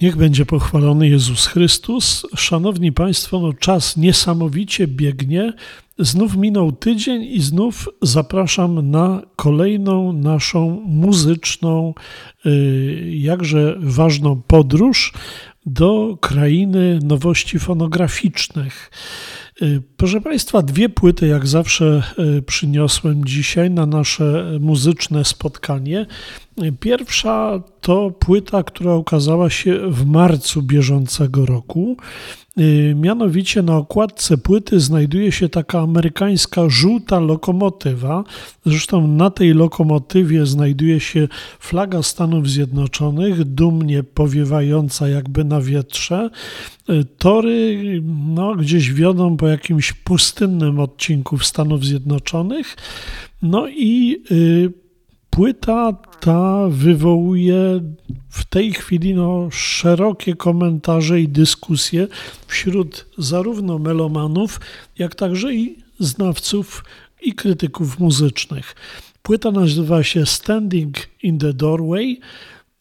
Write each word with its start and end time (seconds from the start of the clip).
Niech 0.00 0.16
będzie 0.16 0.46
pochwalony 0.46 1.08
Jezus 1.08 1.46
Chrystus. 1.46 2.26
Szanowni 2.34 2.92
Państwo, 2.92 3.40
no 3.40 3.52
czas 3.52 3.96
niesamowicie 3.96 4.86
biegnie. 4.86 5.52
Znów 5.98 6.36
minął 6.36 6.72
tydzień 6.72 7.22
i 7.22 7.40
znów 7.40 7.88
zapraszam 8.02 8.90
na 8.90 9.22
kolejną 9.36 10.12
naszą 10.12 10.82
muzyczną, 10.86 11.94
y, 12.46 13.10
jakże 13.14 13.76
ważną 13.80 14.42
podróż 14.46 15.12
do 15.66 16.18
krainy 16.20 16.98
nowości 17.02 17.58
fonograficznych. 17.58 18.90
Y, 19.62 19.82
proszę 19.96 20.20
Państwa, 20.20 20.62
dwie 20.62 20.88
płyty, 20.88 21.26
jak 21.26 21.46
zawsze, 21.46 22.02
y, 22.38 22.42
przyniosłem 22.42 23.24
dzisiaj 23.24 23.70
na 23.70 23.86
nasze 23.86 24.58
muzyczne 24.60 25.24
spotkanie. 25.24 26.06
Pierwsza 26.80 27.62
to 27.80 28.10
płyta, 28.10 28.62
która 28.62 28.94
ukazała 28.94 29.50
się 29.50 29.90
w 29.90 30.06
marcu 30.06 30.62
bieżącego 30.62 31.46
roku. 31.46 31.96
Y, 32.60 32.94
mianowicie 32.96 33.62
na 33.62 33.76
okładce 33.76 34.38
płyty 34.38 34.80
znajduje 34.80 35.32
się 35.32 35.48
taka 35.48 35.80
amerykańska 35.80 36.68
żółta 36.68 37.20
lokomotywa. 37.20 38.24
Zresztą 38.66 39.06
na 39.06 39.30
tej 39.30 39.54
lokomotywie 39.54 40.46
znajduje 40.46 41.00
się 41.00 41.28
flaga 41.58 42.02
Stanów 42.02 42.48
Zjednoczonych, 42.48 43.44
dumnie 43.44 44.02
powiewająca 44.02 45.08
jakby 45.08 45.44
na 45.44 45.60
wietrze. 45.60 46.30
Y, 46.90 47.04
tory 47.18 47.80
no, 48.34 48.54
gdzieś 48.54 48.92
wiodą 48.92 49.36
po 49.36 49.48
jakimś 49.48 49.92
pustynnym 49.92 50.80
odcinku 50.80 51.38
Stanów 51.38 51.84
Zjednoczonych. 51.84 52.76
No 53.42 53.68
i 53.68 54.22
y, 54.30 54.85
płyta 55.36 55.92
ta 56.20 56.68
wywołuje 56.68 57.80
w 58.28 58.44
tej 58.44 58.72
chwili 58.72 59.14
no, 59.14 59.48
szerokie 59.50 60.34
komentarze 60.34 61.20
i 61.20 61.28
dyskusje 61.28 62.08
wśród 62.46 63.06
zarówno 63.18 63.78
melomanów, 63.78 64.60
jak 64.98 65.14
także 65.14 65.54
i 65.54 65.78
znawców 65.98 66.84
i 67.22 67.32
krytyków 67.32 67.98
muzycznych. 67.98 68.74
Płyta 69.22 69.50
nazywa 69.50 70.02
się 70.02 70.26
Standing 70.26 70.96
in 71.22 71.38
the 71.38 71.52
Doorway 71.52 72.20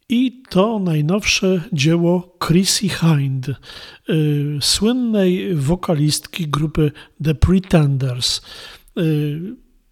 i 0.10 0.44
to 0.50 0.80
najnowsze 0.80 1.62
dzieło 1.74 2.38
Chrissy 2.48 2.90
Hind, 2.90 3.50
y, 3.50 4.58
słynnej 4.62 5.56
wokalistki 5.56 6.48
grupy 6.48 6.92
The 7.24 7.36
Pretenders. 7.36 8.42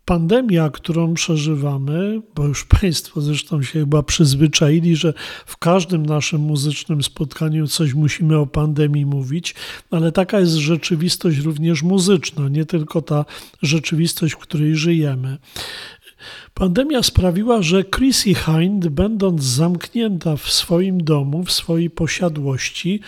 Pandemia, 0.05 0.69
którą 0.69 1.13
przeżywamy, 1.13 2.21
bo 2.35 2.45
już 2.45 2.65
Państwo 2.81 3.21
zresztą 3.21 3.63
się 3.63 3.79
chyba 3.79 4.03
przyzwyczaili, 4.03 4.95
że 4.95 5.13
w 5.45 5.57
każdym 5.57 6.05
naszym 6.05 6.41
muzycznym 6.41 7.03
spotkaniu 7.03 7.67
coś 7.67 7.93
musimy 7.93 8.37
o 8.37 8.47
pandemii 8.47 9.05
mówić, 9.05 9.55
ale 9.91 10.11
taka 10.11 10.39
jest 10.39 10.53
rzeczywistość 10.53 11.37
również 11.37 11.83
muzyczna, 11.83 12.49
nie 12.49 12.65
tylko 12.65 13.01
ta 13.01 13.25
rzeczywistość, 13.61 14.33
w 14.33 14.37
której 14.37 14.75
żyjemy. 14.75 15.37
Pandemia 16.53 17.03
sprawiła, 17.03 17.61
że 17.61 17.83
Chrissy 17.83 18.33
Hind, 18.35 18.87
będąc 18.87 19.43
zamknięta 19.43 20.37
w 20.37 20.51
swoim 20.51 21.03
domu, 21.03 21.43
w 21.43 21.51
swojej 21.51 21.89
posiadłości, 21.89 22.99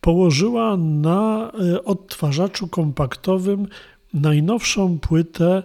położyła 0.00 0.76
na 0.76 1.52
e, 1.74 1.84
odtwarzaczu 1.84 2.68
kompaktowym 2.68 3.68
najnowszą 4.14 4.98
płytę 4.98 5.62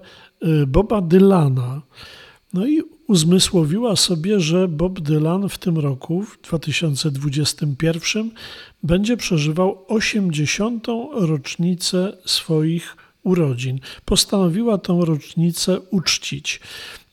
Boba 0.67 1.01
Dylana. 1.01 1.81
No 2.53 2.67
i 2.67 2.81
uzmysłowiła 3.07 3.95
sobie, 3.95 4.39
że 4.39 4.67
Bob 4.67 4.99
Dylan 4.99 5.49
w 5.49 5.57
tym 5.57 5.77
roku, 5.77 6.23
w 6.23 6.41
2021, 6.41 8.31
będzie 8.83 9.17
przeżywał 9.17 9.85
80. 9.87 10.87
rocznicę 11.13 12.17
swoich 12.25 12.97
urodzin. 13.23 13.79
Postanowiła 14.05 14.77
tę 14.77 14.99
rocznicę 15.05 15.79
uczcić. 15.79 16.59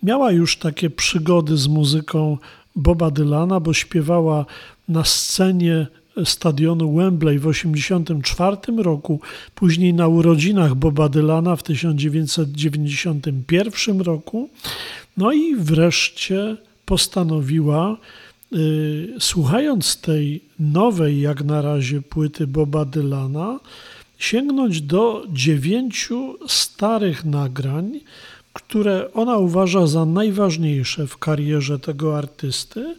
Miała 0.03 0.33
już 0.33 0.57
takie 0.57 0.91
przygody 0.91 1.57
z 1.57 1.69
muzyką 1.69 2.39
Boba 2.77 3.11
Dylana, 3.11 3.61
bo 3.61 3.73
śpiewała 3.73 4.47
na 4.89 5.05
scenie 5.05 5.87
stadionu 6.25 6.95
Wembley 6.95 7.39
w 7.39 7.43
1984 7.43 8.57
roku, 8.77 9.21
później 9.55 9.95
na 9.95 10.09
urodzinach 10.09 10.75
Boba 10.75 11.09
Dylana 11.09 11.57
w 11.57 11.63
1991 11.63 14.01
roku. 14.01 14.49
No 15.17 15.33
i 15.33 15.57
wreszcie 15.57 16.57
postanowiła, 16.87 17.97
y, 18.53 19.15
słuchając 19.19 20.01
tej 20.01 20.41
nowej, 20.59 21.21
jak 21.21 21.45
na 21.45 21.63
razie, 21.63 22.03
płyty 22.03 22.47
Boba 22.47 22.85
Dylana, 22.85 23.61
sięgnąć 24.19 24.81
do 24.81 25.25
dziewięciu 25.33 26.39
starych 26.49 27.25
nagrań, 27.25 28.01
które 28.53 29.13
ona 29.13 29.37
uważa 29.37 29.87
za 29.87 30.05
najważniejsze 30.05 31.07
w 31.07 31.19
karierze 31.19 31.79
tego 31.79 32.19
artysty 32.19 32.97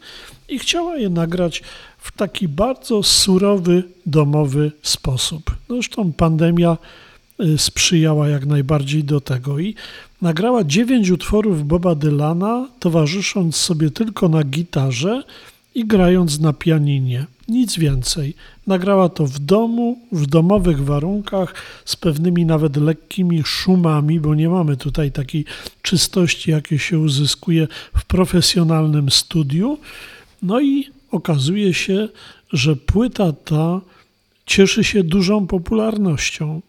i 0.49 0.59
chciała 0.59 0.97
je 0.97 1.09
nagrać 1.09 1.63
w 2.05 2.11
taki 2.11 2.47
bardzo 2.47 3.03
surowy, 3.03 3.83
domowy 4.05 4.71
sposób. 4.81 5.55
Zresztą 5.69 6.13
pandemia 6.13 6.77
y, 7.43 7.57
sprzyjała 7.57 8.27
jak 8.27 8.45
najbardziej 8.45 9.03
do 9.03 9.21
tego 9.21 9.59
i 9.59 9.75
nagrała 10.21 10.63
dziewięć 10.63 11.09
utworów 11.09 11.67
Boba 11.67 11.95
Dylana, 11.95 12.67
towarzysząc 12.79 13.55
sobie 13.55 13.91
tylko 13.91 14.29
na 14.29 14.43
gitarze 14.43 15.23
i 15.75 15.85
grając 15.85 16.39
na 16.39 16.53
pianinie. 16.53 17.25
Nic 17.47 17.77
więcej. 17.77 18.33
Nagrała 18.67 19.09
to 19.09 19.25
w 19.25 19.39
domu, 19.39 19.99
w 20.11 20.25
domowych 20.25 20.83
warunkach, 20.83 21.53
z 21.85 21.95
pewnymi 21.95 22.45
nawet 22.45 22.77
lekkimi 22.77 23.43
szumami, 23.43 24.19
bo 24.19 24.35
nie 24.35 24.49
mamy 24.49 24.77
tutaj 24.77 25.11
takiej 25.11 25.45
czystości, 25.81 26.51
jakie 26.51 26.79
się 26.79 26.99
uzyskuje 26.99 27.67
w 27.97 28.05
profesjonalnym 28.05 29.09
studiu. 29.11 29.77
No 30.41 30.61
i 30.61 30.94
okazuje 31.15 31.73
się, 31.73 32.09
że 32.53 32.75
płyta 32.75 33.33
ta 33.33 33.81
cieszy 34.45 34.83
się 34.83 35.03
dużą 35.03 35.47
popularnością. 35.47 36.61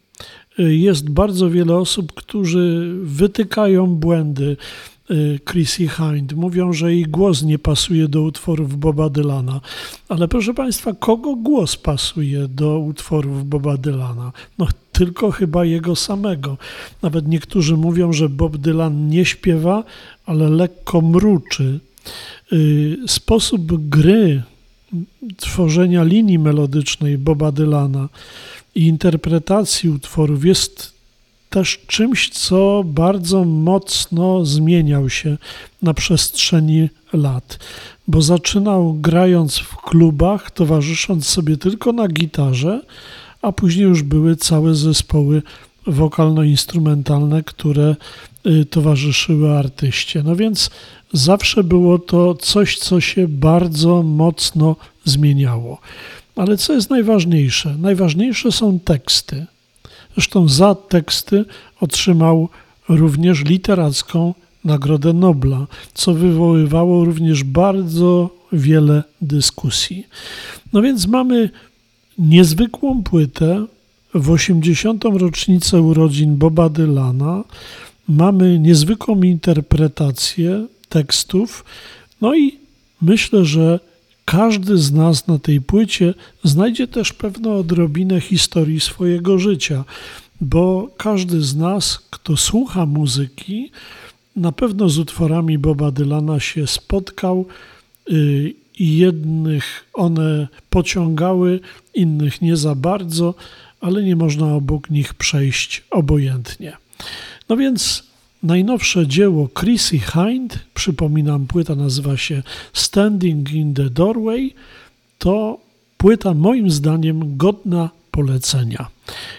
Jest 0.59 1.11
bardzo 1.11 1.51
wiele 1.51 1.77
osób, 1.77 2.13
którzy 2.13 2.95
wytykają 3.03 3.87
błędy 3.87 4.57
y, 5.11 5.41
Chrissy 5.51 5.89
Hind. 5.89 6.33
Mówią, 6.33 6.73
że 6.73 6.95
jej 6.95 7.03
głos 7.03 7.43
nie 7.43 7.59
pasuje 7.59 8.09
do 8.09 8.23
utworów 8.23 8.79
Boba 8.79 9.11
Dylana. 9.11 9.61
Ale 10.09 10.29
proszę 10.29 10.55
Państwa, 10.55 10.93
kogo 10.93 11.35
głos 11.37 11.77
pasuje 11.77 12.49
do 12.49 12.79
utworów 12.79 13.49
Boba 13.49 13.77
Dylana? 13.77 14.33
No 14.59 14.67
tylko 14.93 15.31
chyba 15.31 15.65
jego 15.65 15.97
samego. 15.97 16.57
Nawet 17.03 17.29
niektórzy 17.29 17.77
mówią, 17.77 18.13
że 18.13 18.29
Bob 18.29 18.57
Dylan 18.57 19.09
nie 19.09 19.25
śpiewa, 19.25 19.85
ale 20.27 20.51
lekko 20.51 21.01
mruczy. 21.01 21.81
Y, 22.53 22.97
sposób 23.07 23.89
gry, 23.89 24.43
tworzenia 25.37 26.05
linii 26.05 26.39
melodycznej 26.39 27.19
Boba 27.19 27.53
Dylana 27.53 28.09
i 28.75 28.87
interpretacji 28.87 29.91
utworów 29.91 30.45
jest 30.45 30.97
też 31.51 31.81
czymś, 31.87 32.31
co 32.31 32.83
bardzo 32.87 33.45
mocno 33.45 34.45
zmieniał 34.45 35.11
się 35.11 35.39
na 35.83 35.95
przestrzeni 35.95 36.89
lat, 37.13 37.59
bo 38.09 38.23
zaczynał 38.23 38.95
grając 38.95 39.59
w 39.59 39.77
klubach, 39.77 40.51
towarzysząc 40.51 41.29
sobie 41.29 41.57
tylko 41.57 41.93
na 41.93 42.09
gitarze, 42.09 42.83
a 43.43 43.53
później 43.53 43.85
już 43.85 44.03
były 44.03 44.37
całe 44.37 44.75
zespoły 44.75 45.43
wokalno-instrumentalne, 45.87 47.43
które 47.43 47.97
y, 48.47 48.65
towarzyszyły 48.65 49.59
artyście. 49.59 50.23
No 50.23 50.37
więc 50.37 50.71
zawsze 51.13 51.65
było 51.65 51.99
to 51.99 52.35
coś, 52.35 52.79
co 52.79 53.01
się 53.01 53.29
bardzo 53.29 54.03
mocno 54.03 54.77
zmieniało. 55.05 55.81
Ale 56.37 56.57
co 56.57 56.73
jest 56.73 56.91
najważniejsze? 56.91 57.77
Najważniejsze 57.79 58.53
są 58.53 58.81
teksty. 58.81 59.47
Zresztą 60.15 60.49
za 60.49 60.75
teksty 60.75 61.45
otrzymał 61.81 62.49
również 62.89 63.45
literacką 63.45 64.35
Nagrodę 64.65 65.13
Nobla, 65.13 65.67
co 65.95 66.15
wywoływało 66.15 67.05
również 67.05 67.45
bardzo 67.45 68.31
wiele 68.53 69.03
dyskusji. 69.21 70.07
No 70.73 70.83
więc 70.83 71.07
mamy 71.07 71.51
niezwykłą 72.19 73.03
płytę 73.03 73.67
w 74.17 74.31
80. 74.31 75.05
rocznicę 75.05 75.83
urodzin 75.83 76.37
Boba 76.37 76.69
Dylana. 76.69 77.45
Mamy 78.09 78.59
niezwykłą 78.59 79.23
interpretację 79.23 80.67
tekstów, 80.89 81.65
no 82.21 82.35
i 82.37 82.59
myślę, 83.03 83.45
że 83.45 83.81
każdy 84.25 84.79
z 84.79 84.93
nas 84.93 85.27
na 85.27 85.39
tej 85.39 85.61
płycie 85.61 86.15
znajdzie 86.45 86.89
też 86.89 87.13
pewną 87.13 87.57
odrobinę 87.59 88.21
historii 88.21 88.81
swojego 88.81 89.39
życia, 89.39 89.85
bo 90.41 90.89
każdy 90.97 91.43
z 91.43 91.57
nas, 91.57 91.99
kto 92.11 92.37
słucha 92.37 92.87
muzyki, 92.87 93.71
na 94.37 94.53
pewno 94.53 94.89
z 94.89 94.99
utworami 94.99 95.59
Boba 95.59 95.91
Dylana 95.91 96.41
się 96.41 96.67
spotkał 96.67 97.47
y, 98.11 98.55
i 98.79 98.97
jednych 98.97 99.85
one 99.93 100.49
pociągały, 100.71 101.61
innych 101.95 102.43
nie 102.43 102.57
za 102.57 102.75
bardzo, 102.75 103.35
ale 103.81 104.03
nie 104.03 104.17
można 104.17 104.55
obok 104.55 104.91
nich 104.91 105.15
przejść 105.15 105.85
obojętnie. 105.91 106.77
No 107.49 107.57
więc 107.57 108.03
najnowsze 108.43 109.07
dzieło 109.07 109.49
Chrissy 109.61 109.99
Hind, 109.99 110.59
przypominam, 110.75 111.47
płyta 111.47 111.75
nazywa 111.75 112.17
się 112.17 112.43
Standing 112.73 113.53
in 113.53 113.75
the 113.75 113.91
Doorway, 113.91 114.55
to 115.19 115.59
płyta 115.97 116.35
moim 116.35 116.71
zdaniem 116.71 117.37
godna 117.37 117.91
polecenia. 118.11 118.87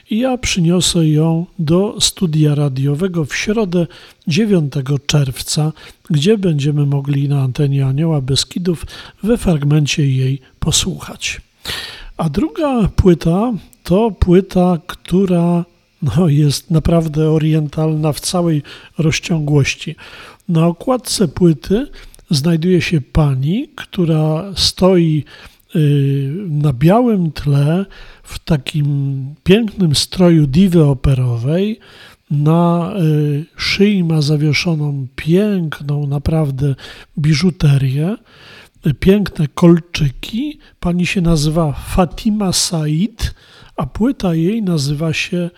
I 0.10 0.20
ja 0.20 0.38
przyniosę 0.38 1.08
ją 1.08 1.46
do 1.60 1.98
studia 2.00 2.56
radiowego 2.56 3.26
w 3.26 3.36
środę 3.36 3.88
9 4.28 4.74
czerwca, 5.08 5.72
gdzie 6.10 6.38
będziemy 6.38 6.86
mogli 6.86 7.30
na 7.30 7.42
antenie 7.42 7.86
Anioła 7.86 8.22
Beskidów 8.22 8.86
we 9.24 9.38
fragmencie 9.38 10.12
jej 10.12 10.42
posłuchać. 10.60 11.42
A 12.18 12.30
druga 12.30 12.90
płyta 12.96 13.54
to 13.88 14.12
płyta, 14.12 14.78
która 14.88 15.66
no, 16.02 16.28
jest 16.28 16.72
naprawdę 16.72 17.32
orientalna 17.32 18.14
w 18.14 18.20
całej 18.20 18.64
rozciągłości. 18.98 19.96
Na 20.50 20.68
okładce 20.68 21.28
płyty 21.28 21.88
znajduje 22.30 22.82
się 22.82 23.02
pani, 23.02 23.70
która 23.76 24.44
stoi 24.56 25.24
y, 25.76 25.80
na 26.50 26.74
białym 26.74 27.32
tle 27.32 27.86
w 28.24 28.40
takim 28.40 28.88
pięknym 29.44 29.96
stroju 29.96 30.48
diwy 30.48 30.84
operowej. 30.84 31.80
Na 32.32 32.94
y, 33.02 33.46
szyi 33.58 34.04
ma 34.04 34.22
zawieszoną 34.22 35.08
piękną, 35.16 36.08
naprawdę 36.08 36.76
biżuterię, 37.18 38.16
piękne 39.00 39.48
kolczyki. 39.48 40.60
Pani 40.80 41.06
się 41.06 41.22
nazywa 41.22 41.72
Fatima 41.72 42.54
Said, 42.54 43.34
a 43.78 43.86
płyta 43.86 44.36
jej 44.36 44.64
nazywa 44.64 45.14
się 45.14 45.50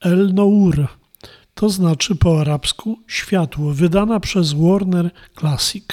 El 0.00 0.34
Nour, 0.34 0.86
to 1.54 1.68
znaczy 1.68 2.14
po 2.14 2.40
arabsku 2.40 2.98
światło, 3.06 3.72
wydana 3.72 4.20
przez 4.20 4.52
Warner 4.52 5.10
Classic. 5.40 5.84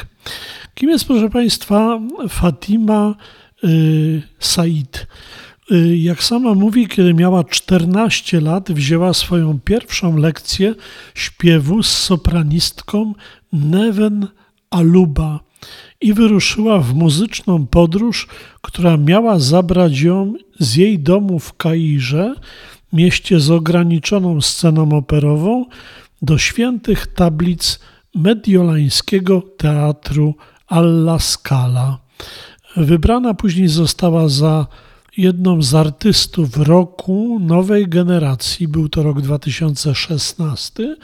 Kim 0.75 0.89
jest, 0.89 1.06
proszę 1.06 1.30
Państwa, 1.30 2.00
Fatima 2.30 3.16
y, 3.63 4.21
Said? 4.39 5.07
Y, 5.71 5.98
jak 5.98 6.24
sama 6.24 6.54
mówi, 6.54 6.88
kiedy 6.88 7.13
miała 7.13 7.44
14 7.44 8.42
lat, 8.42 8.71
wzięła 8.71 9.13
swoją 9.13 9.60
pierwszą 9.60 10.18
lekcję 10.18 10.75
śpiewu 11.16 11.83
z 11.83 11.98
sopranistką 11.98 13.13
Neven 13.54 14.27
Aluba 14.69 15.39
i 16.01 16.13
wyruszyła 16.13 16.80
w 16.80 16.94
muzyczną 16.94 17.68
podróż, 17.68 18.27
która 18.62 18.98
miała 18.98 19.39
zabrać 19.39 20.00
ją 20.00 20.33
z 20.60 20.75
jej 20.75 21.00
domu 21.00 21.39
w 21.39 21.57
Kairze, 21.57 22.36
mieście 22.94 23.39
z 23.39 23.51
ograniczoną 23.51 24.42
sceną 24.42 24.98
operową, 24.98 25.66
do 26.21 26.38
świętych 26.38 27.07
tablic 27.07 27.80
mediolańskiego 28.16 29.42
teatru 29.57 30.36
Alla 30.68 31.19
Scala. 31.19 31.98
Wybrana 32.77 33.33
później 33.33 33.68
została 33.68 34.30
za 34.30 34.68
jedną 35.18 35.62
z 35.62 35.75
artystów 35.75 36.57
roku 36.57 37.39
nowej 37.42 37.88
generacji. 37.88 38.68
Był 38.68 38.89
to 38.89 39.04
rok 39.04 39.21
2016, 39.21 40.98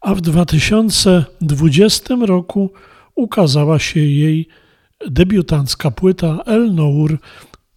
a 0.00 0.14
w 0.14 0.20
2020 0.20 2.14
roku 2.26 2.70
ukazała 3.20 3.78
się 3.78 4.00
jej 4.00 4.48
debiutancka 5.08 5.90
płyta 5.90 6.38
El 6.46 6.74
Nour, 6.74 7.18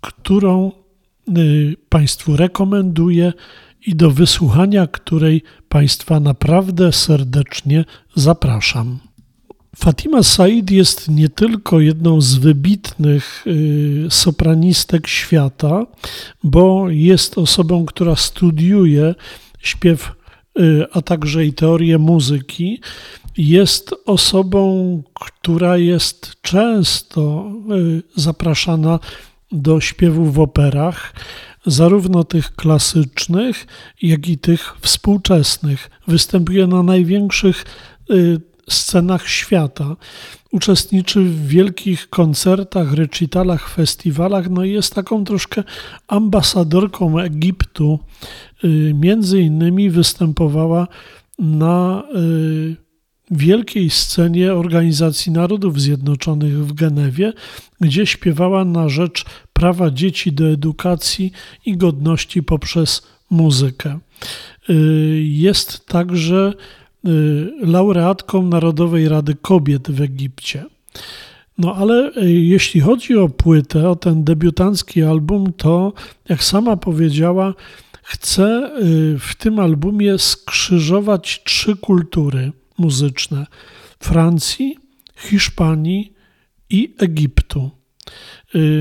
którą 0.01 0.71
y, 1.37 1.75
Państwu 1.89 2.37
rekomenduję 2.37 3.33
i 3.87 3.95
do 3.95 4.11
wysłuchania 4.11 4.87
której 4.87 5.43
Państwa 5.69 6.19
naprawdę 6.19 6.91
serdecznie 6.91 7.85
zapraszam. 8.15 8.99
Fatima 9.75 10.23
Said 10.23 10.71
jest 10.71 11.09
nie 11.09 11.29
tylko 11.29 11.79
jedną 11.79 12.21
z 12.21 12.35
wybitnych 12.35 13.43
y, 13.47 14.05
sopranistek 14.09 15.07
świata, 15.07 15.85
bo 16.43 16.89
jest 16.89 17.37
osobą, 17.37 17.85
która 17.85 18.15
studiuje 18.15 19.15
śpiew, 19.59 20.11
y, 20.59 20.85
a 20.91 21.01
także 21.01 21.45
i 21.45 21.53
teorię 21.53 21.97
muzyki. 21.97 22.81
Jest 23.37 23.95
osobą, 24.05 25.03
która 25.13 25.77
jest 25.77 26.31
często 26.41 27.51
y, 27.71 28.03
zapraszana 28.15 28.99
do 29.51 29.81
śpiewu 29.81 30.25
w 30.25 30.39
operach, 30.39 31.13
zarówno 31.65 32.23
tych 32.23 32.55
klasycznych, 32.55 33.67
jak 34.01 34.27
i 34.27 34.37
tych 34.37 34.75
współczesnych. 34.81 35.89
Występuje 36.07 36.67
na 36.67 36.83
największych 36.83 37.65
scenach 38.69 39.27
świata. 39.29 39.95
Uczestniczy 40.51 41.23
w 41.23 41.47
wielkich 41.47 42.09
koncertach, 42.09 42.93
recitalach, 42.93 43.69
festiwalach, 43.69 44.49
no 44.49 44.63
i 44.63 44.71
jest 44.71 44.95
taką 44.95 45.23
troszkę 45.23 45.63
ambasadorką 46.07 47.19
Egiptu. 47.19 47.99
Y, 48.63 48.93
między 48.93 49.41
innymi 49.41 49.89
występowała 49.89 50.87
na 51.39 52.03
y, 52.15 52.82
wielkiej 53.31 53.89
scenie 53.89 54.53
Organizacji 54.53 55.31
Narodów 55.31 55.81
Zjednoczonych 55.81 56.65
w 56.65 56.73
Genewie, 56.73 57.33
gdzie 57.81 58.05
śpiewała 58.05 58.65
na 58.65 58.89
rzecz 58.89 59.25
prawa 59.53 59.91
dzieci 59.91 60.33
do 60.33 60.49
edukacji 60.49 61.31
i 61.65 61.77
godności 61.77 62.43
poprzez 62.43 63.01
muzykę. 63.29 63.99
Y, 64.69 64.73
jest 65.23 65.85
także 65.85 66.53
Y, 67.07 67.51
laureatką 67.61 68.41
Narodowej 68.41 69.09
Rady 69.09 69.35
Kobiet 69.41 69.91
w 69.91 70.01
Egipcie. 70.01 70.65
No 71.57 71.75
ale 71.75 72.11
y, 72.17 72.31
jeśli 72.31 72.81
chodzi 72.81 73.17
o 73.17 73.29
płytę, 73.29 73.89
o 73.89 73.95
ten 73.95 74.23
debiutancki 74.23 75.03
album, 75.03 75.53
to 75.57 75.93
jak 76.29 76.43
sama 76.43 76.77
powiedziała, 76.77 77.53
chce 78.03 78.71
w 79.19 79.35
tym 79.37 79.59
albumie 79.59 80.17
skrzyżować 80.17 81.41
trzy 81.43 81.75
kultury 81.75 82.51
muzyczne: 82.77 83.45
Francji, 83.99 84.77
Hiszpanii 85.15 86.13
i 86.69 86.95
Egiptu. 86.99 87.71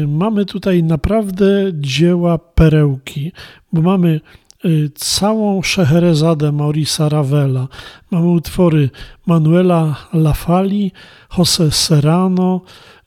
Mamy 0.08 0.44
tutaj 0.44 0.82
naprawdę 0.82 1.72
dzieła 1.75 2.38
perełki, 2.38 3.32
bo 3.72 3.82
mamy 3.82 4.20
Y, 4.64 4.90
całą 4.94 5.62
Szehrezadę 5.62 6.52
Maurisa 6.52 7.08
Ravela. 7.08 7.68
Mamy 8.11 8.28
utwory 8.30 8.90
Manuela 9.26 9.96
Lafali, 10.12 10.92
José 11.38 11.70
Serrano, 11.70 12.61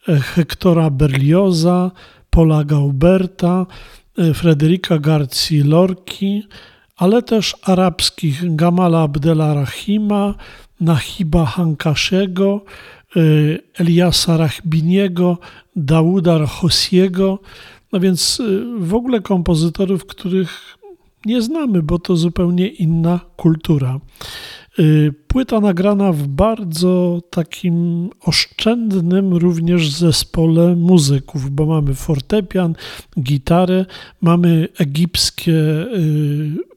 e, 0.08 0.20
Hectora 0.20 0.90
Berlioza, 0.90 1.92
Paula 2.30 2.64
Gauberta, 2.64 3.66
e, 4.18 4.34
Frederica 4.34 5.00
Garci 5.00 5.64
Lorki, 5.64 6.44
ale 6.98 7.22
też 7.22 7.56
arabskich 7.64 8.56
Gamala 8.56 9.02
Abdela 9.02 9.54
Rahima, 9.54 10.36
Nahiba 10.80 11.46
Hankaszego, 11.46 12.62
e, 13.16 13.20
Eliasa 13.80 14.38
Rahbiniego, 14.38 15.38
Dawuda 15.76 16.46
Hosiego, 16.46 17.40
no 17.92 18.00
więc 18.00 18.42
w 18.80 18.94
ogóle 18.94 19.22
kompozytorów, 19.22 20.06
których 20.06 20.78
nie 21.26 21.42
znamy, 21.42 21.84
bo 21.84 22.00
to 22.00 22.16
zupełnie 22.16 22.68
inna 22.68 23.20
kultura. 23.36 24.00
Y, 24.80 25.14
płyta 25.28 25.60
nagrana 25.60 26.12
w 26.12 26.28
bardzo 26.28 27.22
takim 27.30 28.10
oszczędnym 28.22 29.34
również 29.34 29.92
zespole 29.92 30.76
muzyków, 30.76 31.52
bo 31.52 31.66
mamy 31.66 31.94
fortepian, 31.94 32.76
gitarę, 33.20 33.86
mamy 34.22 34.68
egipskie 34.78 35.54
y, 35.54 36.75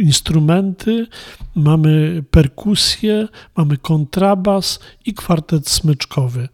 instrumenty, 0.00 1.06
mamy 1.54 2.24
perkusję, 2.30 3.28
mamy 3.56 3.76
kontrabas 3.76 4.80
i 5.06 5.14
kwartet 5.14 5.68
smyczkowy. 5.68 6.48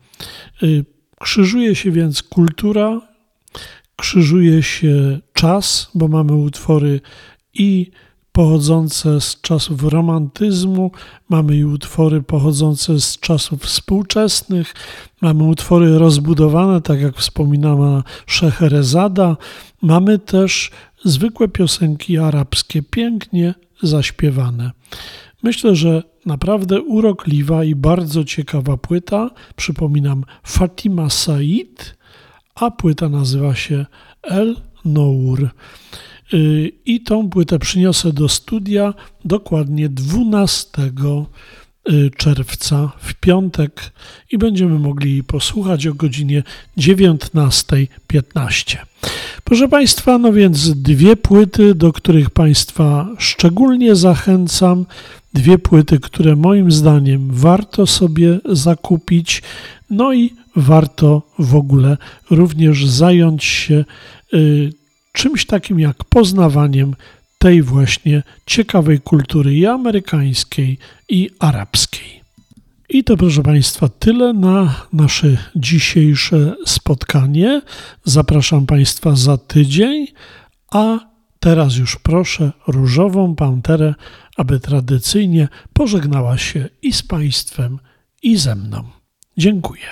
Y, 0.63 0.85
krzyżuje 1.21 1.75
się 1.75 1.91
więc 1.91 2.23
kultura, 2.23 3.01
krzyżuje 3.97 4.63
się 4.63 5.19
czas, 5.33 5.91
bo 5.95 6.09
mamy 6.09 6.35
utwory 6.35 7.01
i 7.55 7.91
pochodzące 8.33 9.21
z 9.21 9.41
czasów 9.41 9.85
romantyzmu, 9.85 10.91
mamy 11.29 11.57
i 11.57 11.65
utwory 11.65 12.23
pochodzące 12.23 13.01
z 13.01 13.19
czasów 13.19 13.63
współczesnych, 13.63 14.75
mamy 15.21 15.45
utwory 15.45 15.99
rozbudowane, 15.99 16.81
tak 16.81 17.01
jak 17.01 17.17
wspominała 17.17 18.03
Szeherezada, 18.27 19.37
mamy 19.83 20.19
też 20.19 20.71
zwykłe 21.05 21.49
piosenki 21.49 22.19
arabskie, 22.19 22.83
pięknie 22.83 23.55
zaśpiewane. 23.83 24.71
Myślę, 25.43 25.77
że 25.77 26.03
naprawdę 26.27 26.81
urokliwa 26.83 27.65
i 27.65 27.75
bardzo 27.75 28.25
ciekawa 28.25 28.77
płyta. 28.77 29.31
Przypominam 29.57 30.25
Fatima 30.47 31.11
Said, 31.11 31.97
a 32.55 32.71
płyta 32.71 33.09
nazywa 33.09 33.55
się 33.55 33.87
El 34.23 34.57
Nour. 34.85 35.49
Y, 36.35 36.73
I 36.85 37.01
tą 37.01 37.31
płytę 37.31 37.59
przyniosę 37.59 38.13
do 38.13 38.29
studia 38.29 38.95
dokładnie 39.25 39.89
12 39.89 40.83
y, 40.83 40.93
czerwca 42.17 42.93
w 43.01 43.15
piątek 43.15 43.93
i 44.31 44.39
będziemy 44.39 44.79
mogli 44.79 45.25
posłuchać 45.25 45.87
o 45.87 45.95
godzinie 45.95 46.43
19.15. 46.79 48.77
Proszę 49.45 49.69
Państwa, 49.69 50.19
no 50.19 50.33
więc 50.33 50.83
dwie 50.83 51.17
płyty, 51.17 51.75
do 51.75 51.93
których 51.93 52.31
Państwa 52.31 53.09
szczególnie 53.19 53.97
zachęcam. 53.97 54.87
Dwie 55.33 55.59
płyty, 55.59 56.01
które 56.01 56.37
moim 56.37 56.73
zdaniem 56.73 57.29
warto 57.33 57.87
sobie 57.87 58.41
zakupić, 58.45 59.43
no 59.91 60.13
i 60.13 60.35
warto 60.57 61.23
w 61.39 61.55
ogóle 61.55 61.97
również 62.31 62.87
zająć 62.87 63.45
się 63.45 63.85
y, 64.35 64.73
czymś 65.13 65.47
takim 65.47 65.81
jak 65.81 66.05
poznawaniem 66.05 66.95
tej 67.39 67.63
właśnie 67.63 68.23
ciekawej 68.47 69.01
kultury 69.01 69.55
i 69.55 69.67
amerykańskiej, 69.67 70.79
i 71.09 71.31
arabskiej. 71.39 72.19
I 72.89 73.05
to, 73.05 73.17
proszę 73.17 73.43
Państwa, 73.43 73.89
tyle 73.89 74.33
na 74.33 74.75
nasze 74.93 75.37
dzisiejsze 75.57 76.55
spotkanie. 76.67 77.63
Zapraszam 78.05 78.67
Państwa 78.67 79.17
za 79.17 79.39
tydzień, 79.39 80.07
a 80.71 80.99
teraz 81.41 81.77
już 81.77 81.97
proszę 81.97 82.53
różową 82.67 83.35
panterę, 83.35 83.95
aby 84.37 84.61
tradycyjnie 84.61 85.49
pożegnała 85.73 86.39
się 86.39 86.69
i 86.83 86.93
z 86.93 87.03
Państwem, 87.03 87.79
i 88.23 88.37
ze 88.37 88.55
mną. 88.55 88.85
Dziękuję. 89.37 89.87